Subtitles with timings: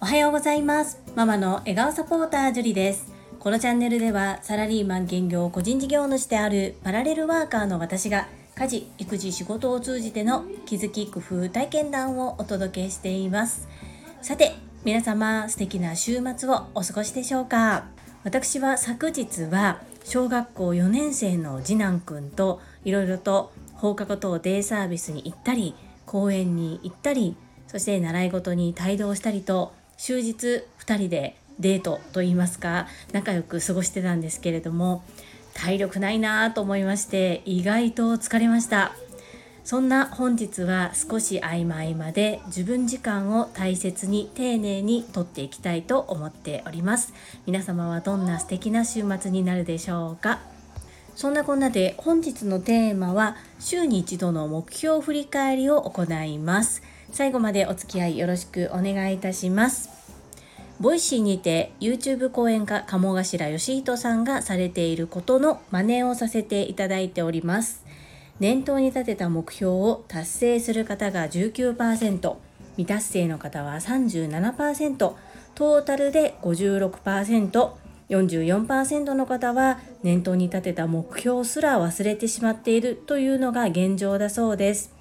[0.00, 1.00] おはようございます。
[1.16, 3.10] ママの笑顔サポータージュリです。
[3.38, 13.66] このチャンネルではサラリーマン兼業個人事業主であるパラレルワーカーの私が家事育児仕事を通じての気づき工夫体験談をお届けしています。
[14.20, 14.52] さて
[14.84, 17.86] 皆様素敵な週末をお過ごしでしょうか。
[18.24, 25.74] 私は昨日は小学校4年生の次男くんといろいろと放課後等デイサービスに行ったり
[26.06, 35.02] 公園に行ったりそして習い事に帯同したりと終日2人でデートといいますか仲良く過ごしてたんですけれども
[35.54, 38.92] 体力ないなと思いまして意外と疲れました。
[39.64, 47.12] そんな本日は少し合間合間で自分時間を大切に丁寧にとっていきたいと思っております。
[47.44, 50.38] 皆様はどんな素敵な週末になるでしょうか？
[51.18, 56.80] そんなこんなで本日のテーマは週に一度の目標振り返りを行います。
[57.10, 59.90] 最後までお付き合いよろしくお願いいたします。
[60.78, 67.84] ボイシーにて YouTube 講演家鴨頭嘉人さんがされていることの真似をさせていただいております。
[68.38, 72.36] 年頭に立てた目標を達成する方が19%
[72.76, 84.92] 未達成の方は37%トータルで56% 44%の方は年頭に立てた目標すら忘れてしまっているというのが現状だそうです。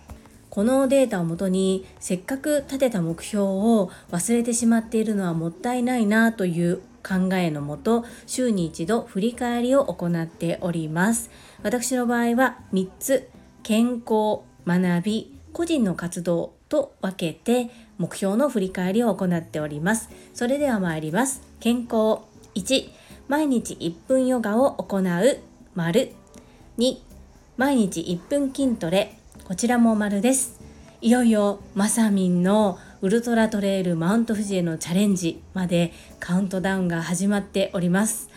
[0.50, 11.30] このデータをもとにせっかく立てた目標を忘れてしまっているのはもったいないなという考えのもと週に一度振り返りを行っております。
[11.64, 13.30] 私の場合は3つ
[13.64, 20.10] 健康学び個人の活動と分けて目標の振り返りを行っております。
[20.34, 21.42] それでは参ります。
[21.60, 22.37] 健康。
[22.58, 22.90] 1
[23.28, 25.38] 毎日1分ヨガを行う。
[25.76, 26.12] 丸。
[26.80, 26.98] 2
[27.56, 29.16] 毎日1分筋トレ。
[29.44, 30.60] こちらも丸です。
[31.02, 38.28] いよいよまさみんのウルトラトレイルマウント富士へのチャレンジまでカウントダウンが始まっております。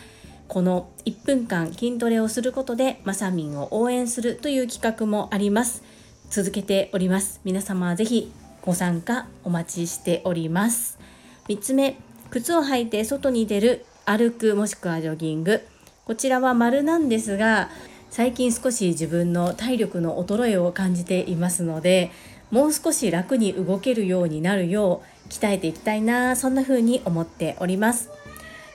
[0.47, 5.81] この1分間筋トレをすることでまさみんを応援するという企画もあります。
[6.29, 7.41] 続けております。
[7.43, 10.99] 皆様はぜひご参加お待ちしております。
[11.47, 11.97] 3つ目
[12.29, 13.85] 靴を履いて外に出る。
[14.05, 15.61] 歩くもしくはジョギング。
[16.05, 17.69] こちらは丸なんですが
[18.09, 22.11] 最近少し自分の体力の衰えを感じていますので
[22.49, 28.09] もう少し楽に動けるようになるよう鍛えていきたいなそんな風に思っております。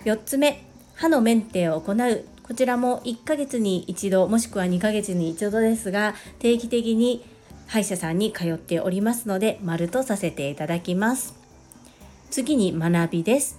[0.04, 0.64] 4つ目
[0.94, 2.24] 歯のメンテを行う。
[2.42, 7.24] こちらも1ヶ月に一度もしくは2ヶ月に一度ですが定期的に
[7.66, 11.34] 歯医者さんに通っておりますので丸とさせていただきます。
[12.30, 13.58] 次に学びです。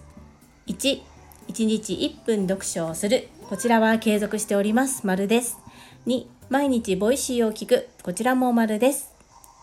[0.68, 1.02] 1
[1.47, 3.30] 1日1分読書をする。
[3.50, 5.08] こちらは継続しております。
[5.08, 5.58] 丸です。
[6.06, 7.88] 2毎日ボイシーを聞く。
[8.03, 9.13] こちらも丸です。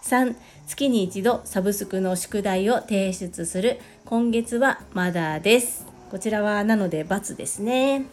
[0.05, 0.35] 3
[0.67, 3.79] 月に一度サブスクの宿題を提出する。
[4.07, 5.87] 今月はまだです。
[6.11, 8.07] こちらはなので×ですね。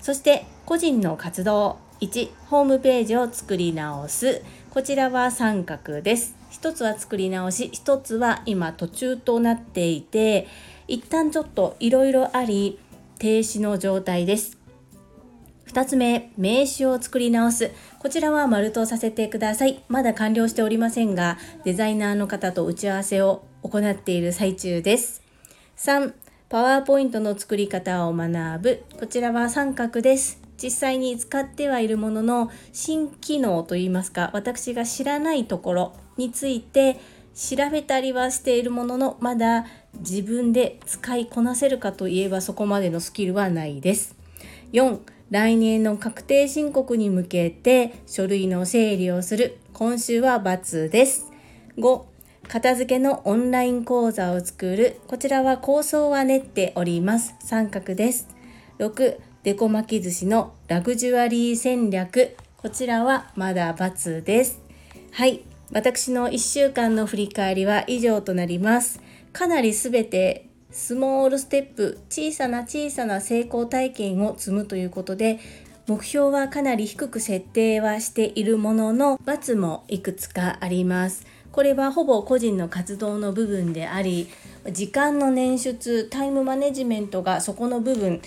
[0.00, 1.76] そして個人の活動。
[2.00, 4.42] 1ホームページを作り直す。
[4.70, 6.36] こちらは三角です。
[6.50, 7.70] 一つは作り直し。
[7.72, 10.46] 一つは今途中となっていて
[10.88, 12.78] 一旦ちょっといろいろあり
[13.18, 14.58] 停止の状態です
[15.76, 17.70] 2つ目、名刺を作り直す。
[17.98, 19.82] こちらは丸とさせてください。
[19.88, 25.22] まだ完了しておりませんが、デザイナーの方と打ち合わせを行っている最中です。
[25.76, 26.14] 3、
[26.48, 28.84] パワーポイントの作り方を学ぶ。
[28.98, 30.40] こちらは三角です。
[30.56, 36.98] 実際に使ってはいるものの、新機能といいますか、私が知らないところについて
[37.34, 39.66] 調べたりはしているものの、まだ
[40.00, 44.16] 自分で使いこなせるかといえばそこまでのスキルはないです。
[44.72, 49.58] 4来年の確定申告に向けて書類の整理をする。
[49.72, 51.26] 今週は×です。
[51.78, 52.02] 5、
[52.48, 55.00] 片付けのオンライン講座を作る。
[55.08, 57.34] こちらは構想は練っております。
[57.40, 58.28] 三角です。
[58.78, 62.36] 6、デコ巻き寿司のラグジュアリー戦略。
[62.56, 64.60] こちらはまだ×です。
[65.10, 65.42] はい。
[65.72, 69.00] 私の1週間の振り返りは以上となります。
[69.36, 75.38] かなりすべてスモールステップ小さな小さな成功体験を積むということで
[75.86, 81.26] 目標はかなり低く設定はしているものの×もいくつかあります。
[81.52, 84.28] これはほぼ個人の活動の部分であり
[84.72, 88.22] 時間の捻出タイムマネジメントがそこの部分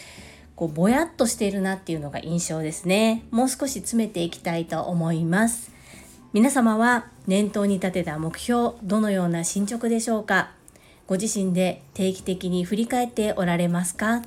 [0.56, 3.24] こうぼやっとしているなっていうのが印象ですね。
[3.32, 5.72] もう少し詰めていきたいと思います。
[6.34, 10.59] 皆様は年頭に立てた目標どのような進捗でしょうか？
[11.10, 14.22] ご自身で定期的に振り返っておられますか？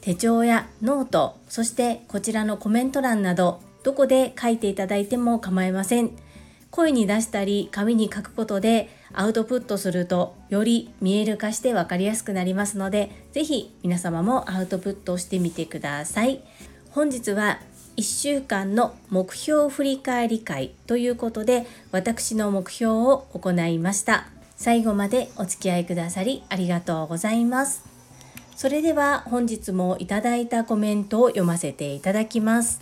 [0.00, 6.12] 手帳やノート、そしてこちらのコメント欄など、どこで書いていただいても構いません。
[6.70, 16.40] 声に出したり紙に書くことでアウトプットするとより見える化して分かりやすくなりますので是非皆様もアウトプットしてみてください。
[16.92, 17.60] 本日は
[17.98, 24.28] 1週間の目標振り返り会ということで私の目標を行いました。
[24.60, 27.82] 最後までお付き合いくださりありがとうございます
[28.54, 32.80] それでは本日もいただいたコメントを読ませていただきます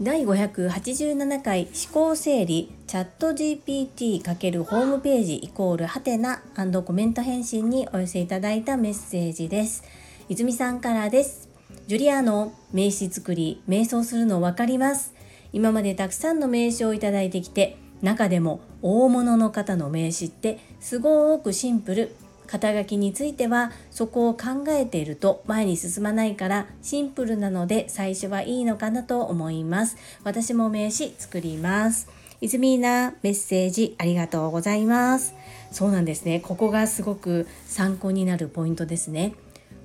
[0.00, 6.40] 第587回思考整理チャット GPT× ホームページイコールハテナ
[6.86, 9.82] コメント返信にお寄せいただいたメッセージです。
[10.28, 11.48] 泉さんからです。
[11.88, 15.14] ジュリアの名詞作り、瞑想するの分かります。
[15.52, 22.14] 今までたくさんの名詞をいただいてきて、中でも大物の方の名詞ってすごくシンプル、
[22.48, 29.96] 肩書きについてはそこを考えていると前に進まないからシンプルなので最初はいいのかなと思います。
[30.24, 32.08] 私も名刺作ります。
[32.40, 35.34] いずみーなメッセージありがとうございます。
[35.72, 36.40] そうなんですね。
[36.40, 39.34] ここがすごく参考になるポイントですね。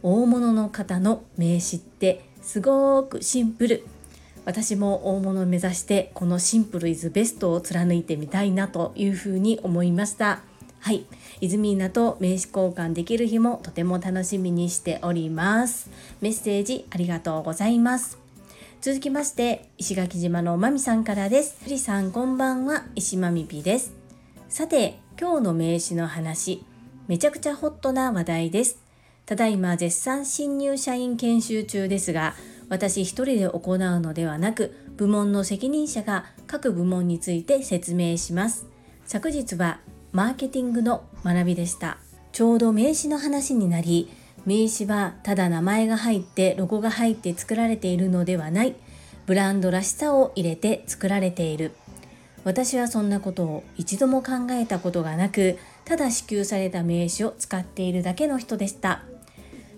[0.01, 3.85] 大物の方の名刺ってすごくシンプル。
[4.45, 10.41] 私も大物を目指してこのシンプルイズベストを貫いてみたいなというふうに思いました。
[10.83, 11.05] はい、
[11.39, 15.89] イズミーナと名刺交換できる日もとても楽しみにしております。
[16.19, 18.17] メッセージありがとうございます。
[18.81, 21.55] 続きまして、石垣島のまみさんからです。
[21.63, 23.93] ゆりさんこんばんは、石まみぴです。
[24.49, 26.65] さて、今日の名刺の話、
[27.07, 28.77] めちゃくちゃホットな話題です。
[29.25, 32.35] ただいま絶賛新入社員研修中ですが、
[32.67, 38.67] 私一人で行うのではなく、部門の責任者が各部門について説明します。
[39.05, 39.79] 昨日は
[40.13, 41.97] マーケティングの学びでした。
[42.33, 44.11] ちょうど名刺の話になり
[44.45, 48.75] 名刺はただ名前が入ってロゴが入って作られているのではない
[49.25, 51.71] ブランドらしさを入れて作られている。
[52.43, 59.01] 私はそんなことを一度も考えたことがなくただ支給された名刺を使っているだけの人でした。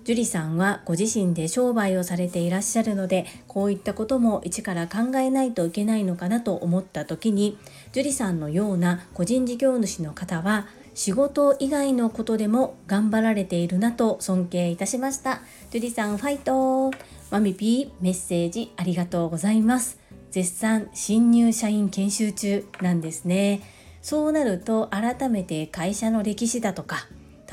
[0.06, 7.58] 樹里さんはご自身で商売をされていらっしゃるのでこういったことも一から考えないといけないのかなと思った時に
[7.92, 15.42] 樹里さんのような個人事業主の方は仕事以外のことでも頑張られているなと尊敬いたしました。
[15.70, 16.92] 樹里さんファイト。
[17.32, 20.00] マミピーメッセージありがとうございます。
[20.32, 23.62] 絶賛新入社員研修中なんですね。
[24.02, 27.08] そうなると改めて会社の歴史だとか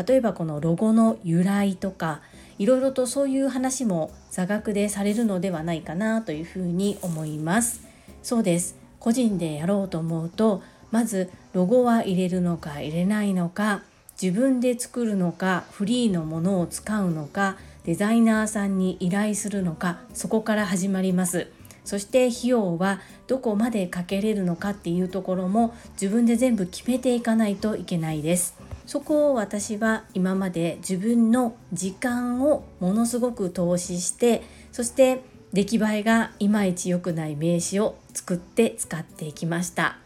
[0.06, 2.20] 例えばこのロゴの由来とか
[2.62, 7.82] いろいろとそういう話も座学でされるのではないかなというふうに思います。
[8.22, 8.76] そうです。
[9.00, 10.62] 個人でやろうと思うと
[10.92, 13.82] まずロゴは入れるのか入れないのか
[14.20, 21.48] 自分で作るのかフリーのものを使うのかデザイナーさんに依頼するのかそこから始まります。
[21.84, 28.54] そして費用はどこまでかけれるのかっていうところも自分で全部決めていかないといけないです。
[28.86, 34.42] そこを私は今まで自分の時間をものすごく投資して
[34.72, 39.98] そして出来栄えがいまいち良くない名刺を作って使っていきました。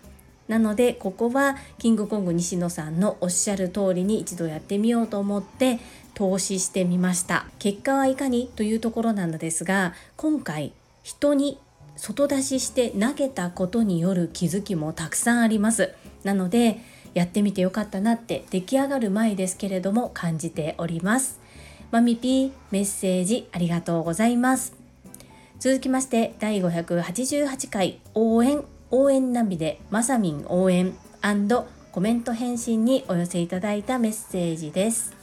[0.48, 5.80] なのでここはキングコング西野さんのおっしゃる通りに一度やってみようと思って
[6.14, 7.46] 投資してみました。
[7.58, 11.58] 結果はいかにというところなのですが今回人に
[11.96, 15.92] 外出しして投げたことによる気づきもたくさんあります。
[16.24, 16.80] なので
[17.18, 21.40] やってみてよかったなって出来上がる前ですけれども感じております
[21.90, 24.74] マミピーメッセージありがとうございます
[25.58, 30.94] 続きまして第588回応援応援ナビでまさみん応援
[31.90, 35.16] コメント返信にお寄せいただいたメッセージです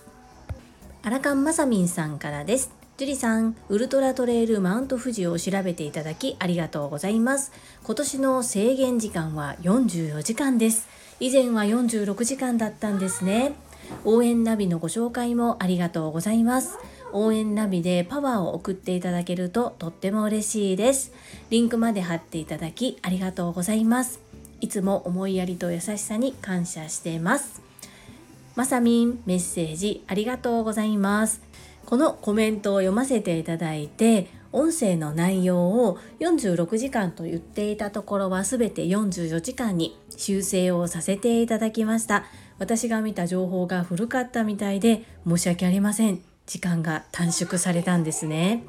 [1.04, 7.52] アラカンまさみんさんからですジュリさん、ウルトラトレイルマウント富士を調べていただきありがとうございます。
[7.84, 10.88] 今年の制限時間は44時間です。
[11.20, 13.54] 以前は46時間だったんですね。
[14.06, 16.78] 応援ナビのご紹介もありがとうございます。
[17.12, 21.14] 応援ナビでパワーを送っていただけるととっても嬉しいです。
[21.50, 24.20] リンクまで貼っていただきありがとうございます。
[24.62, 27.62] いつも思いやりと優しさに感謝しています。
[28.56, 31.42] まさみんメッセージありがとうございます。
[31.86, 42.26] このコメントを読ませていただいて音声の内容を46時間と言っていたところは全て44時間に修正をさせていただきました。
[42.60, 46.22] 私が見た情報が古かったみたいで申し訳ありません。
[46.46, 48.64] 時間が短縮されたんですね。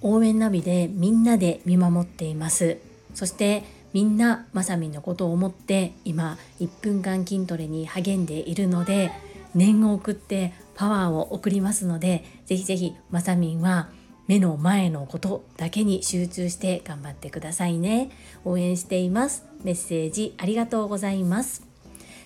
[0.00, 2.78] 応援ナビでみんなで見守っています。
[3.14, 9.10] そしてみんなまさみんのことを思って今1分間筋トレに励んでいるので
[9.54, 13.88] 念を送ってパワーを送りますのでぜひぜひまさみんは
[14.28, 18.10] 目の前のことだけに集中して頑張ってくださいね。
[18.44, 19.44] 応援しています。
[19.64, 21.62] メッセージありがとうございます。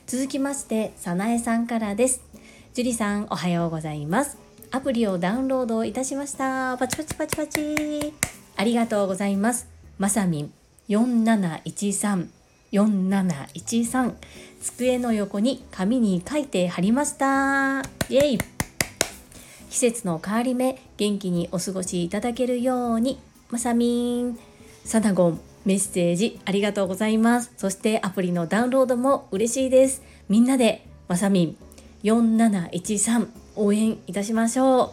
[0.09, 2.23] 続きましてさなえさんからです。
[2.75, 4.37] 樹里さんおはようございます。
[4.73, 6.77] アプリをダウンロードいたしました。
[6.77, 8.13] パチパチパチパチ。
[8.57, 9.69] ありがとうございます。
[9.99, 10.53] まさみん
[10.89, 12.29] 4713
[12.73, 14.15] 4713
[14.61, 17.83] 机の横に紙に書いて貼りました。
[18.09, 18.52] イエイ。
[19.73, 23.19] 季節の変わり目元気にお過ごしいただけるように
[23.51, 24.39] まさみん。
[24.85, 27.53] サナゴンメッセージありがとうございます。
[27.57, 30.03] そしてアプリのダウンロードも嬉しいです。
[30.29, 31.57] みんなでまさみん
[32.03, 34.91] 4713応援いたしましょう。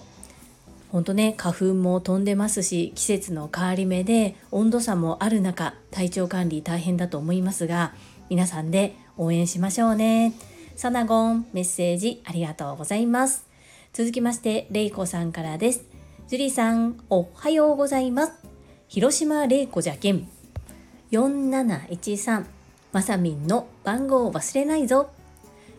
[0.93, 7.93] ほんとね花粉も飛んでますし季節の変わり目で温度差もある中体調管理大変だと思いますが
[8.29, 10.31] 皆さんで応援しましょうね。
[10.77, 13.48] サナゴンメッセージありがとうございます。
[13.91, 15.83] 続きまして、れいこさんからです。
[16.27, 18.33] ジュリーさん、おはようございます。
[18.87, 20.29] 広島れいこじゃけん。
[21.11, 22.45] 4713、
[22.93, 25.09] まさみんの番号を忘れないぞ。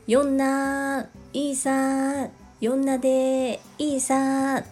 [0.08, 2.28] よんな、いいさ、
[2.60, 4.64] よんなで、いいさ。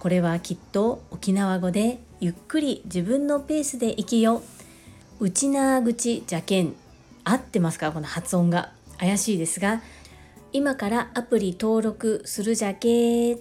[0.00, 4.42] これはきっと沖縄語で、ゆっくり自分のペースで生きよ。
[5.20, 6.74] うちなぐちじゃけん。
[7.22, 7.92] 合ってますか？
[7.92, 8.72] この発音が。
[8.98, 9.82] 怪しいですが、
[10.54, 13.38] 今からアプリ登録するじゃけ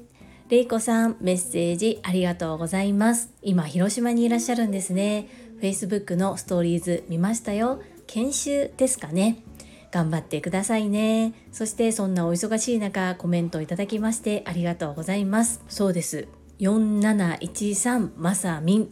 [0.48, 3.34] れいこさん、メッセージありがとうございます。
[3.42, 5.28] 今、広島にいらっしゃるんですね。
[5.62, 7.82] Facebook のストーリーズ見ましたよ。
[8.08, 9.44] 研修ですかね。
[9.92, 11.34] 頑張ってくださいね。
[11.52, 15.62] そしてそんなお忙しい中、コメントいただきましてありがとうございます。
[15.68, 16.30] そうです。
[16.60, 18.90] 4713まさみん。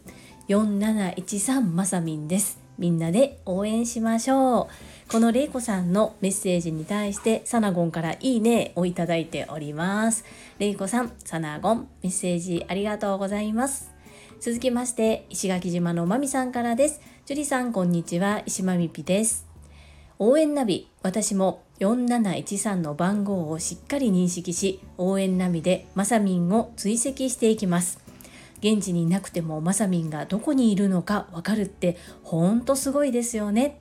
[0.48, 2.60] 4713まさみんです。
[2.78, 4.66] みんなで応援しましょう。
[5.10, 10.24] このれいこさんのメッセージに対してサナゴンからいいねをいただいております。
[10.60, 13.90] れいこさん、サナゴン、メッセージありがとうございます。
[14.38, 17.00] 続きまして、石垣島のまみさんからです。
[17.26, 18.44] 樹里さん、こんにちは。
[18.46, 19.48] 石まみぴです。
[20.20, 27.98] 応援ナビ、私も4713の番号をしっかり認識し、応援ナビでまさみんを追跡していきます。
[28.60, 33.80] 現地にいなくてもまさみんがどこにいるのかわかるってほんとすごいですよね。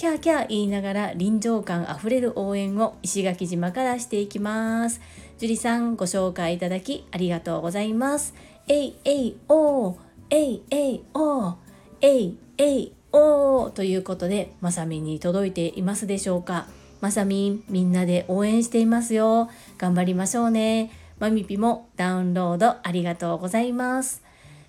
[0.00, 4.98] キャーキャー言いながら臨場感あふれる応援を石垣島からしていきます。
[5.36, 8.32] 樹里さんご紹介いただきありがとうございます。
[8.66, 9.96] えいえいおー
[10.30, 11.54] えいえいおー
[12.00, 16.66] えいえいおーということでまさみに届いていますでしょうか？
[17.02, 19.50] まさみんみんなで応援していますよ。
[19.76, 20.90] 頑張りましょうね。
[21.18, 24.22] まみぴもダウンロードありがとうございます。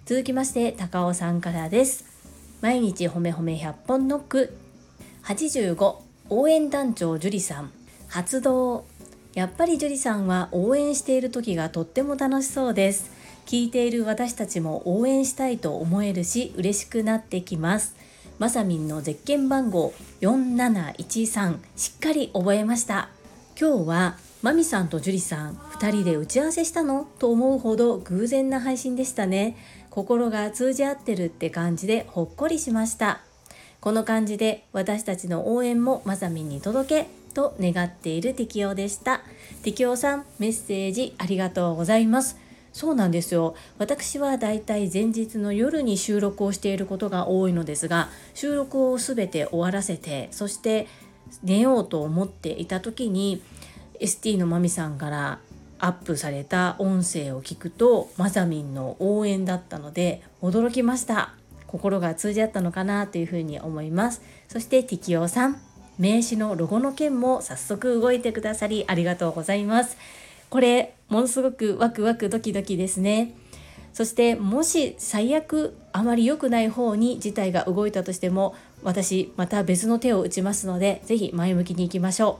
[0.04, 2.04] 続きまして高尾さんからです。
[2.60, 4.58] 毎日ほめほめ100本ノック
[5.24, 5.96] 85
[6.30, 7.72] 応援団長樹里さん。
[8.08, 8.86] 発動。
[9.34, 13.12] やっぱり樹里さんは応援している時がとっても楽しそうです。
[13.46, 17.96] 聞いている私たちも応援したいと思えるし嬉しくなってきます。
[18.40, 23.10] まさみんのゼッケン番号4713しっかり覚えました。
[23.60, 27.08] 今日はまみさんと樹里さん2人で打ち合わせしたの？
[27.20, 29.56] と思うほど偶然な配信でしたね。
[29.90, 33.22] 心が通じ合ってるって感じでほっこりしました。
[33.82, 39.22] この感じで私たちの応援もまさみんに届けと願っている適用でした。
[39.64, 42.38] 適用さんメッセージありがとうございます。
[42.74, 43.56] そうなんですよ。
[43.80, 50.88] 私はだいたい前日の夜に収録をしていることが多いのですが収録を全て終わらせてそして
[51.42, 53.42] 寝ようと思っていた時に
[54.00, 55.40] ST のまみさんから
[55.80, 61.41] アップされた音声を聞くとまさみんの応援だったので驚きました。
[61.72, 64.22] 心が通じ合ったのかなというふうに思います。
[64.48, 65.62] そして適応さん。
[65.98, 69.98] 名刺のロゴの件も早速動いてくださりありがとうございます。
[70.50, 73.34] これものすごくワクワクドキドキですね。
[73.94, 82.40] そしてもし最悪あまり良くない方に事態が動いたとしても私また別の手を打ちますので是非前向きにいきましょ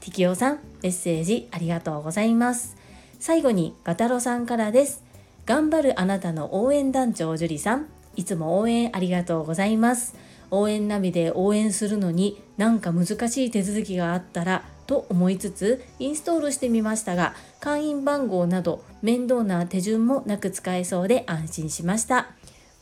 [0.00, 0.04] う。
[0.04, 2.76] 適応さんメッセージありがとうございます。
[3.20, 5.04] 最後にガタロさんからです。
[5.44, 7.88] 頑張るあなたの応援団長樹里さん。
[8.16, 10.14] いつも応援ありがとうございます。
[10.50, 22.28] 応援ナビで応援するのになんか難しい手続きがあったらと思いつつインストールしてみましたが会員番号など面倒な手順もなく使えそうで安心しました。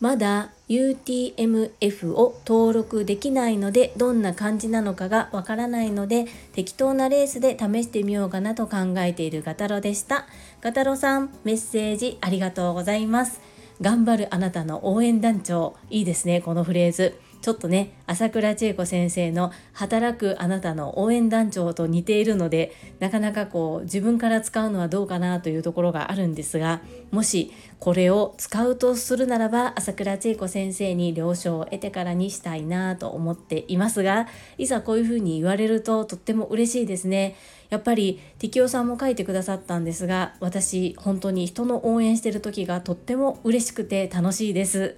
[0.00, 10.26] まだ UTMF を登録できないのでどんな感じなのかがわからないので適当なレースで試してみようかなと考えているガタロでした。
[10.62, 13.42] ガタロさんメッセージありがとうございます。
[13.80, 15.76] 頑張るあなたの応援団長。
[15.88, 17.18] いいですねこのフレーズ。
[17.42, 34.28] ちょっとね朝倉千恵子先生の「働くあなたの応援団長」と似ているのでなかなかこう自分から使うのはどうかなというところがあるんですがもしこれを使うとするならば朝倉千恵子先生に了承を得てからにしたいなと思っていますが
[34.59, 37.37] いざこういうふうに言われるととっても嬉しいですね。
[37.70, 44.97] やっぱり適応さんも書いてくださったんですが私本当に人の応援してる時がとっても嬉しくて楽しいです。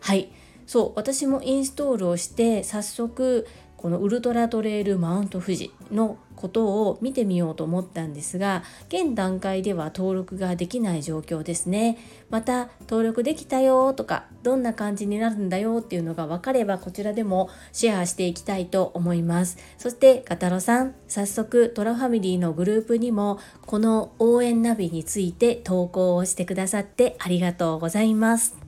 [0.00, 0.30] はい
[0.66, 3.46] そう私もインストールをして早速
[3.76, 11.98] このウルトラトレイルマウント富士のことを見てみようと思ったんですが現段階では登録ができない状況ですね。
[12.28, 19.58] また登録できたよとかどんな感じになるんだよっていうのが分かればこちらでもシェアしていきたいと思います。
[19.78, 28.65] そしてガタロさん早速トラファミリーのグループにもこの応援ナビについて投稿をしてくださってありがとうございます。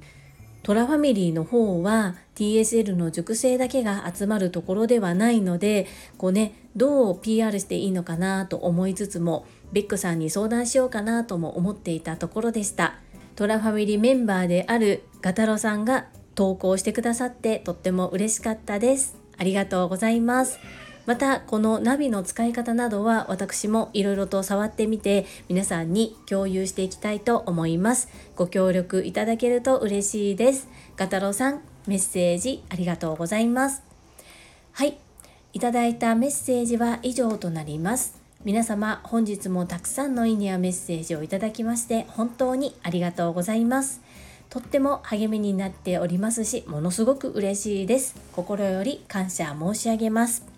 [0.68, 5.86] トラファミリーの方は TSL の熟成だけが集まるところではないので
[6.18, 12.98] こうねどう PR していいのかなと思いつつもベックさんに相談しようかなとも思っていたところでした。
[13.34, 19.16] トラファミリーメンバーであるガタロさんが投稿してくださってとっても嬉しかったです。
[19.38, 20.58] ありがとうございます。
[21.08, 28.10] またこのナビの使い方などは私もいろいろと触ってみて皆さんに共有していきたいと思います。
[28.36, 30.68] ご協力いただけると嬉しいです。
[30.98, 33.82] ガタロさんメッセージありがとうございます。
[34.72, 34.98] はい。
[35.54, 38.20] いただいたメッセージは以上となります。
[38.44, 44.02] 皆様本日もたくさんのいいねやメッセージをいただきまして本当にありがとうございます。
[44.50, 48.14] とっても励みになっておりますしものすごく嬉しいです。
[48.32, 50.57] 心より感謝申し上げます。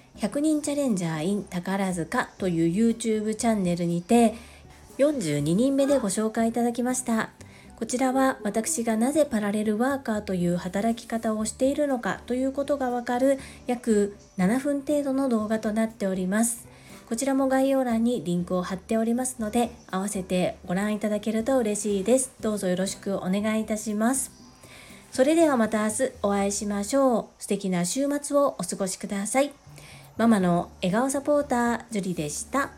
[0.17, 4.35] 100人チャレンジャー in 宝塚という YouTube チャンネルにて
[4.97, 7.29] 42人目でご紹介いただきました。
[7.81, 16.67] こちらは私がなぜパラレルワーカーという働き方をしているのかということがわかる約7分程度の動画となっております。
[17.09, 22.31] こちらも概要欄にリンクを貼っておりますので合わせてご覧いただけると嬉しいです。
[22.39, 24.31] どうぞよろしくお願いいたします。
[25.11, 27.41] それではまた明日お会いしましょう。
[27.41, 29.60] 素敵な週末をお過ごしください。
[30.17, 32.69] ママの笑顔サポーター、ジュリでした。